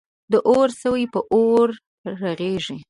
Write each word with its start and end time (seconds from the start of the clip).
د 0.31 0.33
اور 0.49 0.69
سوی 0.81 1.03
په 1.13 1.19
اور 1.33 1.67
رغیږی. 2.21 2.77